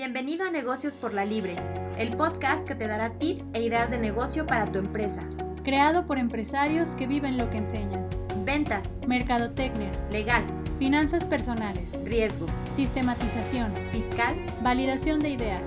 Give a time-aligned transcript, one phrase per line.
[0.00, 1.56] Bienvenido a Negocios por la Libre,
[1.98, 5.28] el podcast que te dará tips e ideas de negocio para tu empresa.
[5.64, 8.08] Creado por empresarios que viven lo que enseñan.
[8.44, 10.44] Ventas, Mercadotecnia, legal,
[10.78, 15.66] finanzas personales, riesgo, sistematización, fiscal, validación de ideas.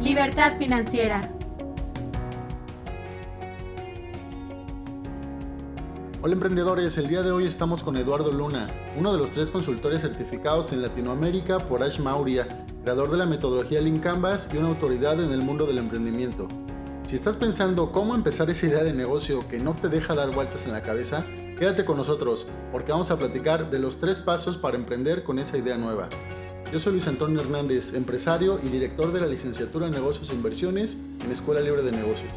[0.00, 1.28] libertad financiera.
[6.22, 10.02] Hola emprendedores, el día de hoy estamos con Eduardo Luna, uno de los tres consultores
[10.02, 12.46] certificados en Latinoamérica por Ash Mauria,
[12.82, 16.48] creador de la metodología Lean Canvas y una autoridad en el mundo del emprendimiento.
[17.04, 20.66] Si estás pensando cómo empezar esa idea de negocio que no te deja dar vueltas
[20.66, 21.24] en la cabeza,
[21.58, 25.56] quédate con nosotros porque vamos a platicar de los tres pasos para emprender con esa
[25.56, 26.08] idea nueva.
[26.72, 30.96] Yo soy Luis Antonio Hernández, empresario y director de la licenciatura en negocios e inversiones
[31.24, 32.32] en Escuela Libre de Negocios.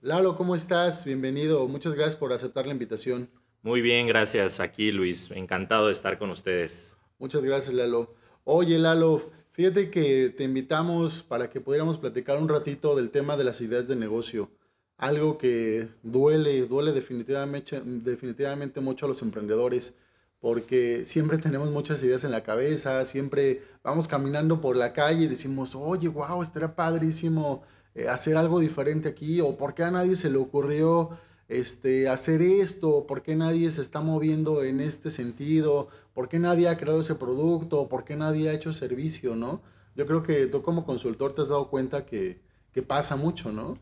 [0.00, 1.04] Lalo, ¿cómo estás?
[1.04, 1.68] Bienvenido.
[1.68, 3.30] Muchas gracias por aceptar la invitación.
[3.62, 4.58] Muy bien, gracias.
[4.58, 6.96] Aquí Luis, encantado de estar con ustedes.
[7.18, 8.19] Muchas gracias, Lalo.
[8.44, 13.44] Oye, Lalo, fíjate que te invitamos para que pudiéramos platicar un ratito del tema de
[13.44, 14.50] las ideas de negocio.
[14.96, 19.94] Algo que duele, duele definitivamente, definitivamente mucho a los emprendedores,
[20.40, 25.28] porque siempre tenemos muchas ideas en la cabeza, siempre vamos caminando por la calle y
[25.28, 27.62] decimos, oye, wow, estaría padrísimo
[27.94, 31.10] eh, hacer algo diferente aquí, o por qué a nadie se le ocurrió
[31.50, 36.68] este, hacer esto, por qué nadie se está moviendo en este sentido, por qué nadie
[36.68, 39.62] ha creado ese producto, por qué nadie ha hecho servicio, ¿no?
[39.94, 42.40] Yo creo que tú como consultor te has dado cuenta que,
[42.72, 43.78] que pasa mucho, ¿no?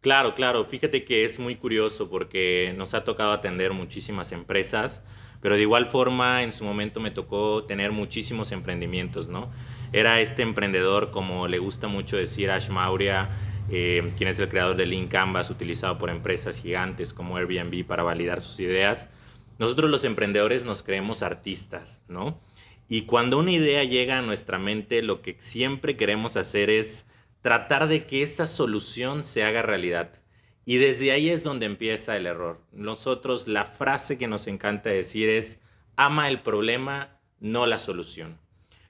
[0.00, 0.64] Claro, claro.
[0.64, 5.02] Fíjate que es muy curioso porque nos ha tocado atender muchísimas empresas,
[5.40, 9.50] pero de igual forma en su momento me tocó tener muchísimos emprendimientos, ¿no?
[9.92, 13.30] Era este emprendedor, como le gusta mucho decir Ash Mauria,
[13.68, 18.02] eh, quien es el creador de Lean Canvas, utilizado por empresas gigantes como Airbnb para
[18.02, 19.10] validar sus ideas.
[19.58, 22.40] Nosotros los emprendedores nos creemos artistas, ¿no?
[22.88, 27.06] Y cuando una idea llega a nuestra mente, lo que siempre queremos hacer es
[27.40, 30.20] tratar de que esa solución se haga realidad.
[30.64, 32.60] Y desde ahí es donde empieza el error.
[32.72, 35.60] Nosotros la frase que nos encanta decir es,
[35.96, 38.38] ama el problema, no la solución.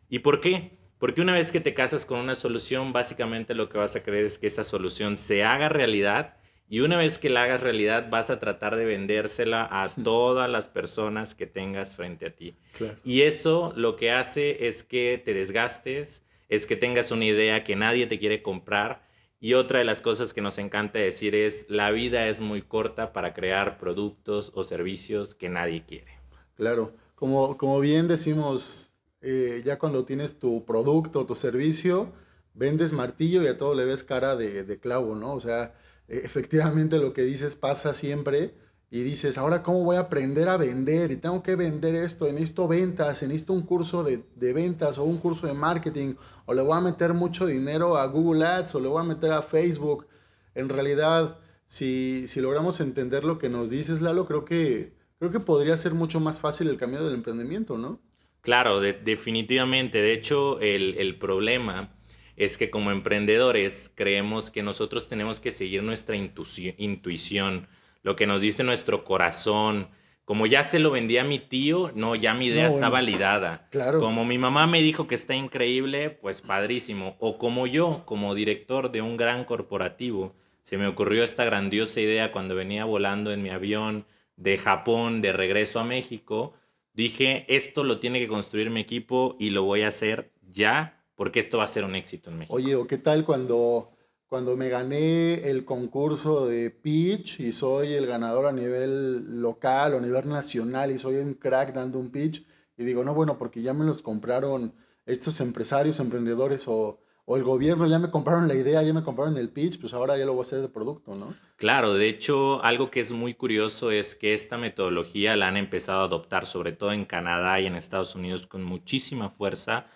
[0.09, 0.79] ¿Y por qué?
[0.99, 4.25] Porque una vez que te casas con una solución, básicamente lo que vas a creer
[4.25, 6.37] es que esa solución se haga realidad
[6.69, 10.69] y una vez que la hagas realidad vas a tratar de vendérsela a todas las
[10.69, 12.57] personas que tengas frente a ti.
[13.05, 17.77] Y eso lo que hace es que te desgastes, es que tengas una idea que
[17.77, 19.07] nadie te quiere comprar.
[19.39, 23.13] Y otra de las cosas que nos encanta decir es, la vida es muy corta
[23.13, 26.19] para crear productos o servicios que nadie quiere.
[26.55, 28.97] Claro, como, como bien decimos
[29.29, 32.13] eh, ya cuando tienes tu producto, tu servicio,
[32.55, 35.35] vendes martillo y a todo le ves cara de, clavo, ¿no?
[35.35, 35.75] O sea,
[36.09, 38.55] efectivamente lo que dices pasa siempre
[38.91, 42.69] y dices, ahora cómo voy a aprender a vender y tengo que vender esto, necesito
[42.69, 46.15] ventas, necesito un curso de, de, ventas o un curso de marketing
[46.45, 49.33] o le voy a meter mucho dinero a Google Ads o le voy a meter
[49.33, 50.07] a Facebook.
[50.55, 55.41] En realidad, si, si logramos entender lo que nos dices, Lalo, creo que, creo que
[55.41, 58.01] podría ser mucho más fácil el camino del emprendimiento, ¿no?
[58.47, 59.99] Claro, definitivamente.
[59.99, 61.96] De hecho, el, problema
[62.37, 67.69] es que como emprendedores creemos que nosotros tenemos que seguir nuestra intuición,
[68.03, 69.89] lo que nos dice nuestro corazón.
[70.25, 73.69] Como ya se lo vendía a mi tío, no, ya mi idea está validada.
[73.71, 74.01] Claro.
[74.01, 77.17] Como mi mamá me dijo que está increíble, pues padrísimo.
[77.21, 82.33] O como yo, como director de un gran corporativo, se me ocurrió esta grandiosa idea
[82.33, 84.05] cuando venía volando en mi avión
[84.35, 86.55] de Japón de regreso a México
[86.97, 91.41] dije, esto lo tiene que construir mi equipo y lo voy a hacer ya, porque
[91.41, 92.55] esto va a ser un éxito en México.
[92.55, 93.91] Oye, ¿o qué tal cuando,
[94.29, 99.99] cuando me gané el concurso de pitch y soy el ganador a nivel local o
[99.99, 102.47] a nivel nacional y soy un crack dando un pitch
[102.77, 104.75] y digo, no, bueno, porque ya me los compraron
[105.07, 109.37] estos empresarios, emprendedores o o el gobierno ya me compraron la idea, ya me compraron
[109.37, 111.35] el pitch, pues ahora ya lo voy a hacer de producto, ¿no?
[111.57, 116.03] Claro, de hecho, algo que es muy curioso es que esta metodología la han empezado
[116.03, 119.87] a adoptar, sobre todo en Canadá y en Estados Unidos, con muchísima fuerza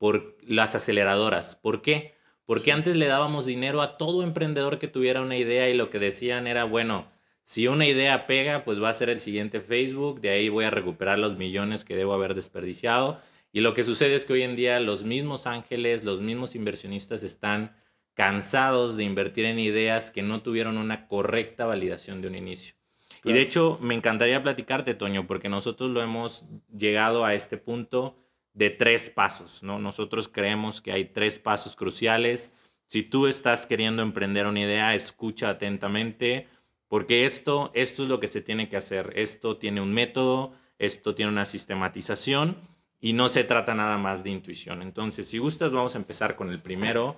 [0.00, 1.56] por las aceleradoras.
[1.56, 2.14] ¿Por qué?
[2.46, 5.98] Porque antes le dábamos dinero a todo emprendedor que tuviera una idea y lo que
[5.98, 7.06] decían era, bueno,
[7.42, 10.70] si una idea pega, pues va a ser el siguiente Facebook, de ahí voy a
[10.70, 13.20] recuperar los millones que debo haber desperdiciado
[13.52, 17.22] y lo que sucede es que hoy en día los mismos ángeles, los mismos inversionistas
[17.22, 17.76] están
[18.14, 22.74] cansados de invertir en ideas que no tuvieron una correcta validación de un inicio.
[23.22, 28.16] Y de hecho, me encantaría platicarte, Toño, porque nosotros lo hemos llegado a este punto
[28.52, 29.78] de tres pasos, ¿no?
[29.78, 32.52] Nosotros creemos que hay tres pasos cruciales.
[32.86, 36.48] Si tú estás queriendo emprender una idea, escucha atentamente,
[36.88, 39.12] porque esto, esto es lo que se tiene que hacer.
[39.14, 42.56] Esto tiene un método, esto tiene una sistematización
[43.00, 44.82] y no se trata nada más de intuición.
[44.82, 47.16] Entonces, si gustas, vamos a empezar con el primero.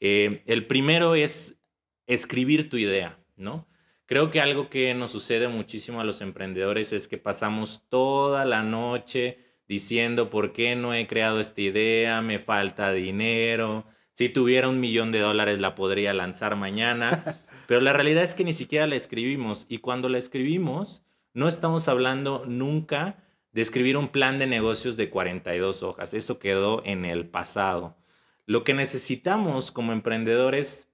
[0.00, 1.56] Eh, el primero es
[2.06, 3.66] escribir tu idea, ¿no?
[4.06, 8.62] Creo que algo que nos sucede muchísimo a los emprendedores es que pasamos toda la
[8.62, 14.78] noche diciendo por qué no he creado esta idea, me falta dinero, si tuviera un
[14.78, 18.94] millón de dólares la podría lanzar mañana, pero la realidad es que ni siquiera la
[18.94, 19.66] escribimos.
[19.68, 23.18] Y cuando la escribimos no estamos hablando nunca
[23.50, 27.96] de escribir un plan de negocios de 42 hojas, eso quedó en el pasado.
[28.46, 30.92] Lo que necesitamos como emprendedores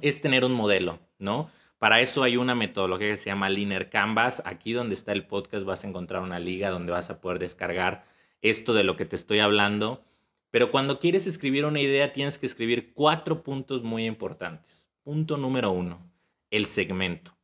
[0.00, 1.50] es tener un modelo, ¿no?
[1.82, 4.40] Para eso hay una metodología que se llama Linear Canvas.
[4.46, 8.04] Aquí donde está el podcast vas a encontrar una liga donde vas a poder descargar
[8.40, 10.04] esto de lo que te estoy hablando.
[10.52, 14.86] Pero cuando quieres escribir una idea tienes que escribir cuatro puntos muy importantes.
[15.02, 16.08] Punto número uno,
[16.50, 17.36] el segmento.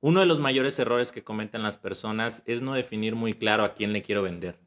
[0.00, 3.72] Uno de los mayores errores que cometen las personas es no definir muy claro a
[3.72, 4.60] quién le quiero vender.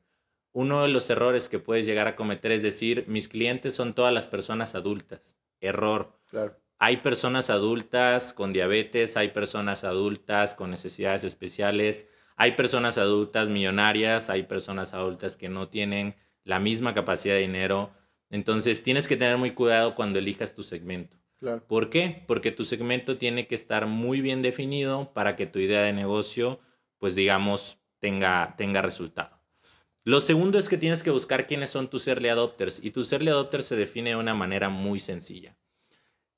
[0.52, 4.16] Uno de los errores que puedes llegar a cometer es decir, mis clientes son todas
[4.16, 5.38] las personas adultas.
[5.60, 6.20] Error.
[6.28, 6.58] Claro.
[6.84, 14.32] Hay personas adultas con diabetes, hay personas adultas con necesidades especiales, hay personas adultas millonarias,
[14.32, 17.92] hay personas adultas que no tienen la misma capacidad de dinero.
[18.32, 21.18] Entonces tienes que tener muy cuidado cuando elijas tu segmento.
[21.40, 21.64] Claro.
[21.68, 22.24] ¿Por qué?
[22.26, 26.62] Porque tu segmento tiene que estar muy bien definido para que tu idea de negocio,
[26.98, 29.40] pues digamos, tenga, tenga resultado.
[30.04, 33.30] Lo segundo es que tienes que buscar quiénes son tus early adopters y tus early
[33.30, 35.56] adopters se define de una manera muy sencilla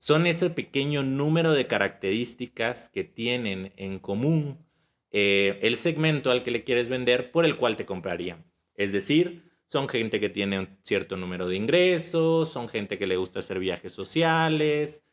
[0.03, 4.67] son ese pequeño número de características que tienen en común
[5.11, 8.43] eh, el segmento al que le quieres vender por el cual te comprarían.
[8.75, 13.15] Es decir, son gente que tiene un cierto número de ingresos, son gente que le
[13.15, 15.05] gusta hacer viajes sociales.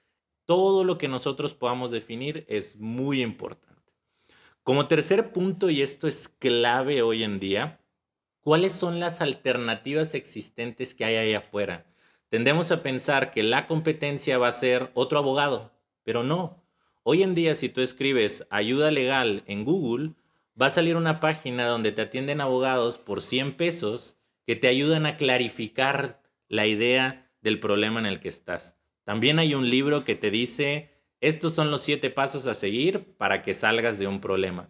[0.44, 3.92] Todo lo que nosotros podamos definir es muy importante.
[4.64, 7.80] Como tercer punto, y esto es clave hoy en día,
[8.40, 11.86] ¿cuáles son las alternativas existentes que hay ahí afuera?
[12.30, 15.72] Tendemos a pensar que la competencia va a ser otro abogado,
[16.04, 16.62] pero no.
[17.02, 20.12] Hoy en día si tú escribes ayuda legal en Google,
[20.60, 24.16] va a salir una página donde te atienden abogados por 100 pesos
[24.46, 28.78] que te ayudan a clarificar la idea del problema en el que estás.
[29.02, 30.90] También hay un libro que te dice,
[31.20, 34.68] estos son los siete pasos a seguir para que salgas de un problema.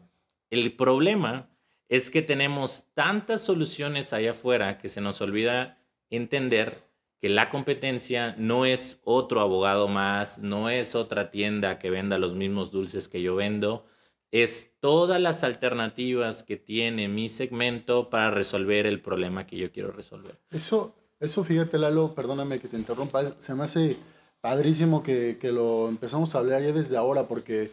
[0.48, 1.50] El problema
[1.90, 5.78] es que tenemos tantas soluciones allá afuera que se nos olvida
[6.08, 6.89] entender
[7.20, 12.34] que la competencia no es otro abogado más, no es otra tienda que venda los
[12.34, 13.84] mismos dulces que yo vendo,
[14.30, 19.92] es todas las alternativas que tiene mi segmento para resolver el problema que yo quiero
[19.92, 20.38] resolver.
[20.50, 23.96] Eso, eso fíjate Lalo, perdóname que te interrumpa, se me hace
[24.40, 27.70] padrísimo que, que lo empezamos a hablar ya desde ahora porque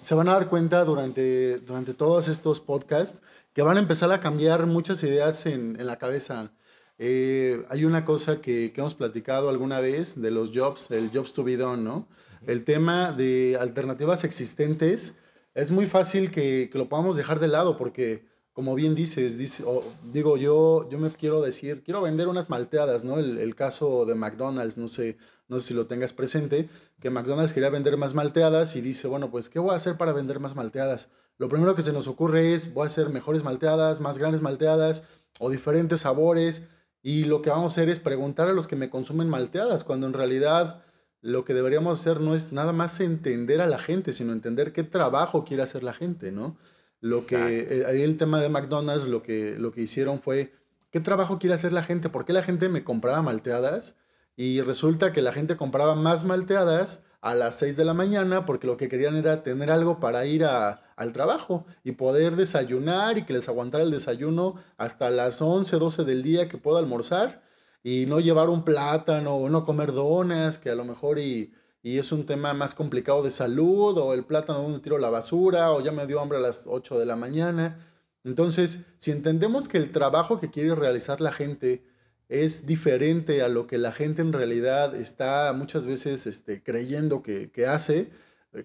[0.00, 3.20] se van a dar cuenta durante, durante todos estos podcasts
[3.52, 6.52] que van a empezar a cambiar muchas ideas en, en la cabeza
[6.98, 11.32] eh, hay una cosa que, que, hemos platicado alguna vez de los jobs, el jobs
[11.32, 12.06] to be done, ¿no?
[12.46, 15.14] El tema de alternativas existentes
[15.54, 19.64] es muy fácil que, que lo podamos dejar de lado porque, como bien dices, dice,
[20.12, 23.18] digo, yo, yo me quiero decir, quiero vender unas malteadas, ¿no?
[23.18, 25.16] El, el, caso de McDonald's, no sé,
[25.48, 26.68] no sé si lo tengas presente,
[27.00, 30.12] que McDonald's quería vender más malteadas y dice, bueno, pues, ¿qué voy a hacer para
[30.12, 31.08] vender más malteadas?
[31.38, 35.04] Lo primero que se nos ocurre es, voy a hacer mejores malteadas, más grandes malteadas
[35.40, 36.68] o diferentes sabores
[37.04, 40.06] y lo que vamos a hacer es preguntar a los que me consumen malteadas, cuando
[40.06, 40.82] en realidad
[41.20, 44.84] lo que deberíamos hacer no es nada más entender a la gente, sino entender qué
[44.84, 46.56] trabajo quiere hacer la gente, ¿no?
[47.00, 50.54] Lo que, eh, ahí el tema de McDonald's, lo que, lo que hicieron fue,
[50.90, 52.08] ¿qué trabajo quiere hacer la gente?
[52.08, 53.96] ¿Por qué la gente me compraba malteadas?
[54.34, 58.66] Y resulta que la gente compraba más malteadas a las 6 de la mañana porque
[58.66, 63.24] lo que querían era tener algo para ir a, al trabajo y poder desayunar y
[63.24, 67.42] que les aguantara el desayuno hasta las 11, 12 del día que pueda almorzar
[67.82, 71.98] y no llevar un plátano o no comer donas, que a lo mejor y, y
[71.98, 75.82] es un tema más complicado de salud o el plátano donde tiro la basura o
[75.82, 77.78] ya me dio hambre a las 8 de la mañana.
[78.24, 81.84] Entonces, si entendemos que el trabajo que quiere realizar la gente
[82.30, 87.50] es diferente a lo que la gente en realidad está muchas veces este, creyendo que,
[87.50, 88.10] que hace,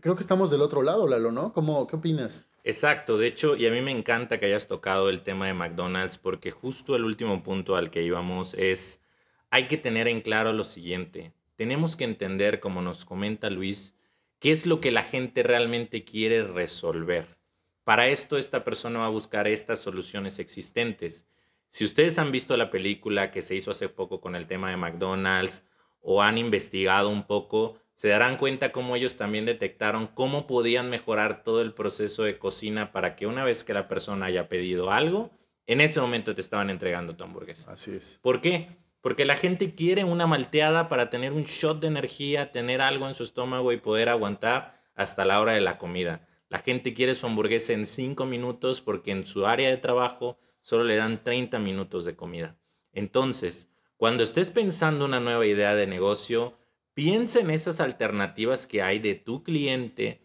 [0.01, 1.53] creo que estamos del otro lado, Lalo, ¿no?
[1.53, 2.50] ¿Cómo, ¿Qué opinas?
[2.63, 6.17] Exacto, de hecho, y a mí me encanta que hayas tocado el tema de McDonald's
[6.17, 9.01] porque justo el último punto al que íbamos es,
[9.50, 13.96] hay que tener en claro lo siguiente, tenemos que entender, como nos comenta Luis,
[14.39, 17.38] qué es lo que la gente realmente quiere resolver.
[17.84, 21.25] Para esto esta persona va a buscar estas soluciones existentes
[21.69, 24.77] si ustedes han visto la película que se hizo hace poco con el tema de
[24.77, 25.63] McDonald's
[26.01, 31.44] o han investigado un poco, se darán cuenta cómo ellos también detectaron cómo podían mejorar
[31.44, 35.32] todo el proceso de cocina para que una vez que la persona haya pedido algo,
[35.68, 37.74] en ese momento te estaban entregando tu hamburguesa.
[37.74, 38.18] Así es.
[38.22, 38.70] ¿Por qué?
[39.01, 43.15] Porque la gente quiere una malteada para tener un shot de energía, tener algo en
[43.15, 46.25] su estómago y poder aguantar hasta la hora de la comida.
[46.48, 50.86] La gente quiere su hamburguesa en 5 minutos porque en su área de trabajo solo
[50.86, 52.56] le dan 30 minutos de comida.
[52.94, 56.56] Entonces, cuando estés pensando una nueva idea de negocio,
[56.93, 60.22] piensa en esas alternativas que hay de tu cliente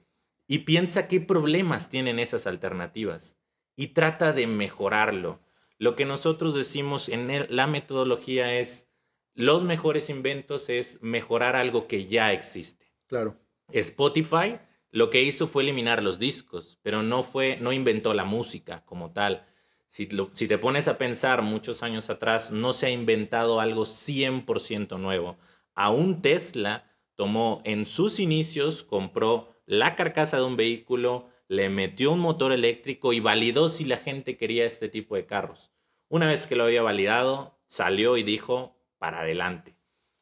[0.47, 3.39] y piensa qué problemas tienen esas alternativas
[3.77, 5.41] y trata de mejorarlo.
[5.79, 8.89] Lo que nosotros decimos en la metodología es,
[9.35, 12.93] los mejores inventos es mejorar algo que ya existe.
[13.07, 13.37] Claro.
[13.73, 14.59] Spotify
[14.95, 19.13] lo que hizo fue eliminar los discos, pero no fue no inventó la música como
[19.13, 19.45] tal.
[19.89, 25.01] Si, si te pones a pensar muchos años atrás, no se ha inventado algo 100%
[25.01, 25.37] nuevo.
[25.75, 32.21] Aún Tesla tomó en sus inicios, compró la carcasa de un vehículo, le metió un
[32.21, 35.73] motor eléctrico y validó si la gente quería este tipo de carros.
[36.09, 39.77] Una vez que lo había validado, salió y dijo, para adelante.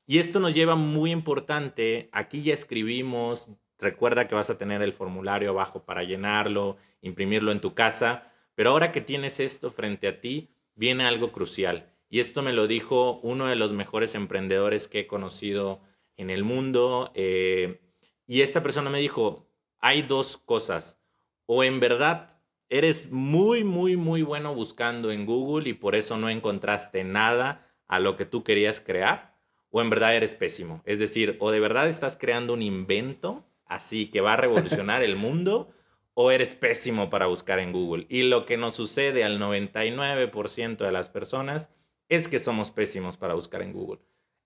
[0.07, 4.93] Y esto nos lleva muy importante, aquí ya escribimos, recuerda que vas a tener el
[4.93, 10.21] formulario abajo para llenarlo, imprimirlo en tu casa, pero ahora que tienes esto frente a
[10.21, 11.92] ti, viene algo crucial.
[12.13, 15.81] Y esto me lo dijo uno de los mejores emprendedores que he conocido
[16.19, 17.11] en el mundo.
[17.15, 17.81] Eh,
[18.27, 21.01] y esta persona me dijo, hay dos cosas
[21.47, 22.39] o en verdad
[22.69, 27.99] eres muy, muy, muy bueno buscando en Google y por eso no encontraste nada a
[27.99, 29.35] lo que tú querías crear,
[29.71, 30.83] o en verdad eres pésimo.
[30.85, 35.17] Es decir, o de verdad estás creando un invento así que va a revolucionar el
[35.17, 35.73] mundo,
[36.13, 38.05] o eres pésimo para buscar en Google.
[38.11, 41.71] Y lo que nos sucede al 99% de las personas
[42.09, 44.01] es que somos pésimos para buscar en Google.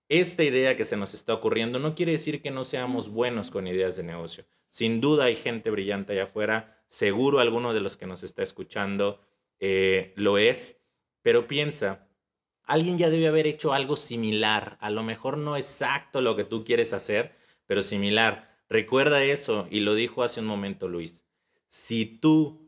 [0.08, 3.66] Esta idea que se nos está ocurriendo no quiere decir que no seamos buenos con
[3.66, 4.44] ideas de negocio.
[4.68, 9.20] Sin duda hay gente brillante allá afuera seguro alguno de los que nos está escuchando
[9.58, 10.80] eh, lo es,
[11.22, 12.08] pero piensa,
[12.64, 16.64] alguien ya debe haber hecho algo similar, a lo mejor no exacto lo que tú
[16.64, 17.34] quieres hacer,
[17.66, 18.54] pero similar.
[18.68, 21.24] Recuerda eso, y lo dijo hace un momento Luis,
[21.68, 22.65] si tú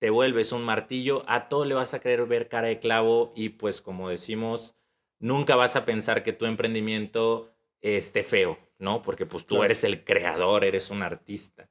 [0.00, 3.50] te vuelves un martillo, a todo le vas a querer ver cara de clavo y
[3.50, 4.74] pues como decimos,
[5.18, 7.52] nunca vas a pensar que tu emprendimiento
[7.82, 9.02] esté feo, ¿no?
[9.02, 11.70] Porque pues tú eres el creador, eres un artista.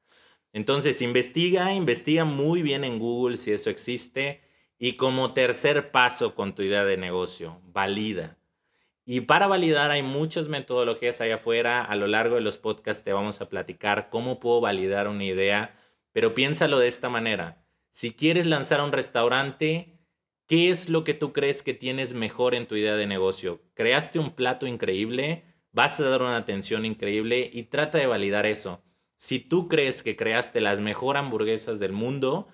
[0.54, 4.42] Entonces, investiga, investiga muy bien en Google si eso existe.
[4.78, 8.38] Y como tercer paso con tu idea de negocio, valida.
[9.06, 11.84] Y para validar hay muchas metodologías allá afuera.
[11.84, 15.76] A lo largo de los podcasts te vamos a platicar cómo puedo validar una idea.
[16.14, 17.66] Pero piénsalo de esta manera.
[17.92, 20.00] Si quieres lanzar un restaurante,
[20.48, 23.62] ¿qué es lo que tú crees que tienes mejor en tu idea de negocio?
[23.74, 25.44] ¿Creaste un plato increíble?
[25.72, 27.50] ¿Vas a dar una atención increíble?
[27.52, 28.82] Y trata de validar eso.
[29.16, 32.48] Si tú crees que creaste las mejores hamburguesas del mundo,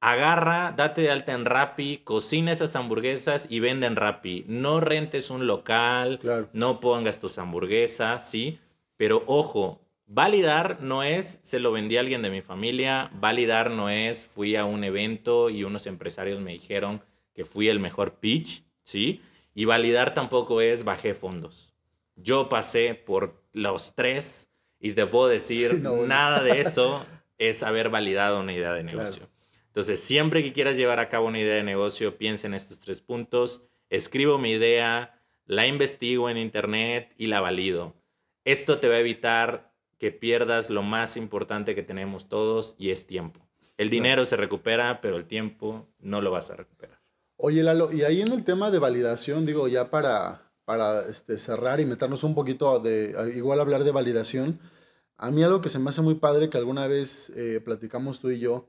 [0.00, 4.44] agarra, date de alta en Rappi, cocina esas hamburguesas y vende en Rappi.
[4.46, 6.20] No rentes un local,
[6.52, 8.60] no pongas tus hamburguesas, ¿sí?
[8.96, 13.90] Pero ojo, validar no es, se lo vendí a alguien de mi familia, validar no
[13.90, 17.02] es, fui a un evento y unos empresarios me dijeron
[17.34, 19.20] que fui el mejor pitch, ¿sí?
[19.54, 21.74] Y validar tampoco es bajé fondos.
[22.14, 27.04] Yo pasé por los tres y te puedo decir, nada de eso
[27.38, 29.28] es haber validado una idea de negocio.
[29.66, 33.02] Entonces, siempre que quieras llevar a cabo una idea de negocio, piensa en estos tres
[33.02, 33.62] puntos.
[33.90, 37.94] Escribo mi idea, la investigo en internet y la valido.
[38.44, 39.65] Esto te va a evitar
[39.98, 43.40] que pierdas lo más importante que tenemos todos y es tiempo.
[43.76, 47.00] El dinero se recupera, pero el tiempo no lo vas a recuperar.
[47.36, 51.80] Oye, Lalo, y ahí en el tema de validación, digo, ya para para este, cerrar
[51.80, 54.58] y meternos un poquito de, igual hablar de validación,
[55.16, 58.30] a mí algo que se me hace muy padre que alguna vez eh, platicamos tú
[58.30, 58.66] y yo,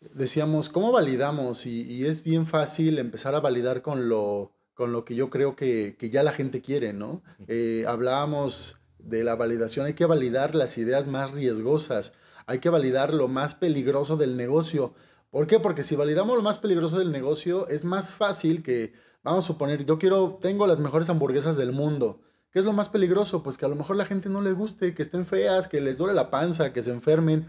[0.00, 1.66] decíamos, ¿cómo validamos?
[1.66, 5.96] Y, es bien fácil empezar a validar con lo, con lo que yo creo que,
[5.98, 7.22] que ya la gente quiere, ¿no?
[7.48, 12.14] Eh, hablábamos de la validación, hay que validar las ideas más riesgosas,
[12.46, 14.94] hay que validar lo más peligroso del negocio.
[15.30, 15.60] ¿Por qué?
[15.60, 18.92] Porque si validamos lo más peligroso del negocio, es más fácil que
[19.26, 22.20] Vamos a suponer, yo quiero, tengo las mejores hamburguesas del mundo.
[22.52, 23.42] ¿Qué es lo más peligroso?
[23.42, 25.98] Pues que a lo mejor la gente no les guste, que estén feas, que les
[25.98, 27.44] duele la panza, que se enfermen.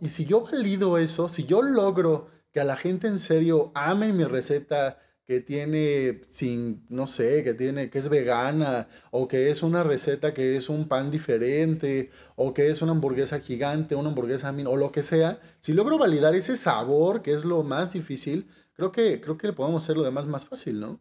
[0.00, 4.14] Y si yo valido eso, si yo logro que a la gente en serio ame
[4.14, 4.98] mi receta,
[5.32, 10.34] que tiene sin, no sé, que tiene, que es vegana, o que es una receta
[10.34, 14.92] que es un pan diferente, o que es una hamburguesa gigante, una hamburguesa o lo
[14.92, 19.38] que sea, si logro validar ese sabor, que es lo más difícil, creo que, creo
[19.38, 21.00] que podemos hacer lo demás más fácil, ¿no?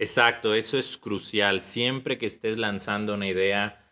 [0.00, 1.60] Exacto, eso es crucial.
[1.60, 3.88] Siempre que estés lanzando una idea,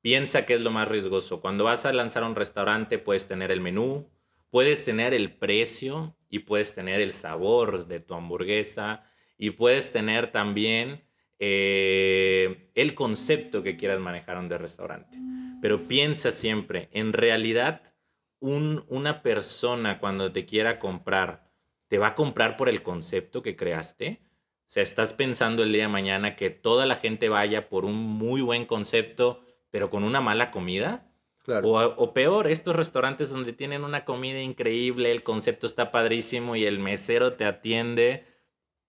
[0.00, 1.42] piensa que es lo más riesgoso.
[1.42, 4.08] Cuando vas a lanzar un restaurante, puedes tener el menú,
[4.48, 9.04] puedes tener el precio y puedes tener el sabor de tu hamburguesa
[9.40, 11.02] y puedes tener también
[11.38, 15.18] eh, el concepto que quieras manejar de restaurante.
[15.62, 17.94] Pero piensa siempre, en realidad,
[18.38, 21.50] un, una persona cuando te quiera comprar,
[21.88, 24.20] ¿te va a comprar por el concepto que creaste?
[24.22, 27.96] O sea, estás pensando el día de mañana que toda la gente vaya por un
[27.96, 31.10] muy buen concepto, pero con una mala comida.
[31.64, 36.78] O, peor, estos restaurantes donde tienen una comida increíble, el concepto está padrísimo y el
[36.78, 38.29] mesero te atiende,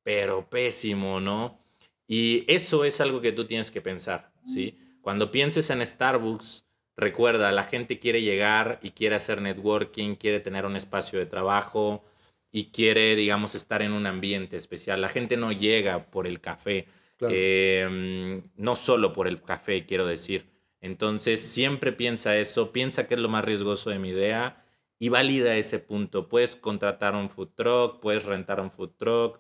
[0.04, 1.60] pero pésimo, ¿no?
[2.08, 4.78] Y eso es algo que tú tienes que pensar, ¿sí?
[5.02, 6.66] Cuando pienses en Starbucks,
[6.96, 12.04] recuerda, la gente quiere llegar y quiere hacer networking, quiere tener un espacio de trabajo
[12.52, 15.02] y quiere, digamos, estar en un ambiente especial.
[15.02, 16.88] La gente no llega por el café,
[17.22, 20.50] em, no solo por el café, quiero decir.
[20.82, 24.66] Entonces, siempre piensa eso, piensa que es lo más riesgoso de mi idea
[25.00, 26.28] y valida ese punto.
[26.28, 29.40] Puedes contratar un food truck, puedes rentar un food truck,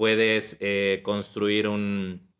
[0.00, 2.32] puedes eh, construir un,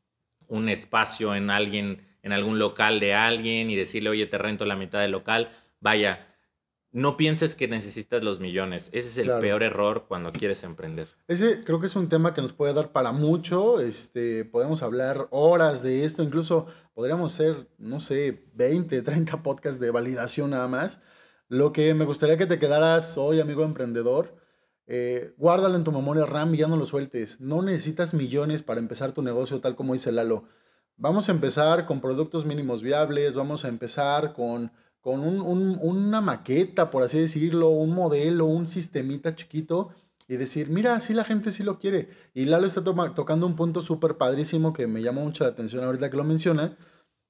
[0.49, 4.77] un espacio en alguien en algún local de alguien y decirle, oye, te rento la
[4.77, 5.53] mitad del local.
[5.79, 6.27] Vaya,
[6.91, 8.89] no pienses que necesitas los millones.
[8.95, 11.09] Ese es el peor error cuando quieres emprender.
[11.29, 13.79] Ese creo que es un tema que nos puede dar para mucho.
[13.79, 16.23] Este, podemos hablar horas de esto.
[16.23, 21.01] Incluso podríamos hacer, no sé, 20, 30 podcasts de validación nada más.
[21.49, 24.40] Lo que me gustaría que te quedaras hoy, amigo emprendedor,
[24.93, 27.41] eh, guárdalo en tu memoria RAM y ya no lo sueltes.
[27.41, 30.43] No necesitas millones para empezar tu negocio tal como dice Lalo.
[30.97, 37.05] Vamos a empezar con productos mínimos viables, vamos a empezar con, con una maqueta, por
[37.05, 39.91] así decirlo, un modelo, un sistemita chiquito
[40.27, 42.09] y decir, mira, sí la gente sí lo quiere.
[42.35, 46.11] Y Lalo está tocando un punto súper padrísimo que me llama mucho la atención ahorita
[46.11, 46.77] que lo menciona.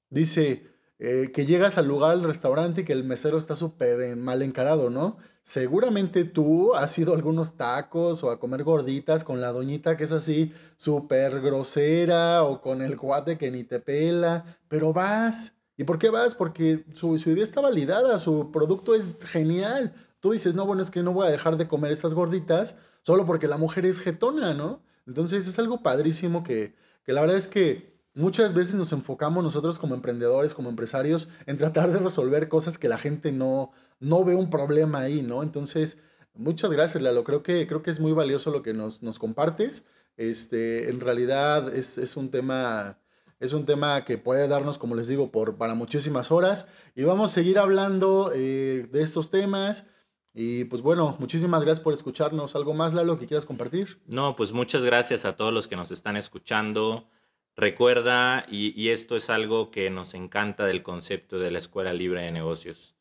[0.09, 0.70] Dice
[1.03, 4.91] eh, que llegas al lugar, al restaurante y que el mesero está súper mal encarado,
[4.91, 5.17] ¿no?
[5.41, 10.03] Seguramente tú has ido a algunos tacos o a comer gorditas con la doñita que
[10.03, 15.53] es así súper grosera o con el cuate que ni te pela, pero vas.
[15.75, 16.35] ¿Y por qué vas?
[16.35, 19.95] Porque su, su idea está validada, su producto es genial.
[20.19, 23.25] Tú dices, no, bueno, es que no voy a dejar de comer estas gorditas solo
[23.25, 24.83] porque la mujer es jetona, ¿no?
[25.07, 29.79] Entonces es algo padrísimo que, que la verdad es que muchas veces nos enfocamos nosotros
[29.79, 34.35] como emprendedores, como empresarios, en tratar de resolver cosas que la gente no, no ve
[34.35, 35.43] un problema ahí, ¿no?
[35.43, 35.99] Entonces,
[36.33, 37.23] muchas gracias, Lalo.
[37.23, 39.83] Creo que, creo que es muy valioso lo que nos, nos compartes.
[40.17, 42.97] Este, en realidad es, es, un tema...
[43.39, 46.67] Es un tema que puede darnos, como les digo, por, para muchísimas horas.
[46.93, 49.85] Y vamos a seguir hablando eh, de estos temas.
[50.31, 52.55] Y pues bueno, muchísimas gracias por escucharnos.
[52.55, 53.99] ¿Algo más, Lalo, que quieras compartir?
[54.05, 57.07] No, pues muchas gracias a todos los que nos están escuchando.
[57.55, 62.21] Recuerda, y, y esto es algo que nos encanta del concepto de la Escuela Libre
[62.21, 62.95] de Negocios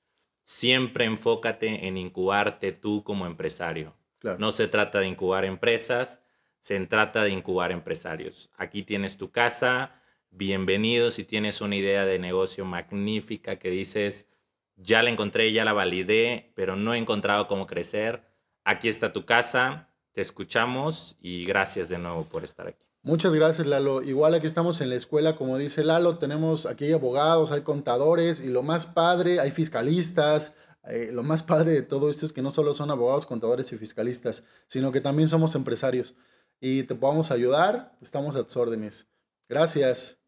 [0.50, 3.96] siempre enfócate en incubarte tú como empresario.
[4.38, 6.24] No se trata de incubar empresas,
[6.58, 8.50] se trata de incubar empresarios.
[8.56, 14.28] Aquí tienes tu casa, bienvenido si tienes una idea de negocio magnífica que dices,
[14.74, 18.24] ya la encontré, ya la validé, pero no he encontrado cómo crecer.
[18.64, 22.89] Aquí está tu casa, te escuchamos y gracias de nuevo por estar aquí.
[23.02, 24.02] Muchas gracias, Lalo.
[24.02, 28.48] Igual aquí estamos en la escuela, como dice Lalo, tenemos aquí abogados, hay contadores y
[28.48, 30.52] lo más padre, hay fiscalistas.
[30.84, 33.78] Eh, lo más padre de todo esto es que no solo son abogados, contadores y
[33.78, 36.14] fiscalistas, sino que también somos empresarios
[36.60, 39.06] y te podemos ayudar, estamos a tus órdenes.
[39.48, 40.19] Gracias.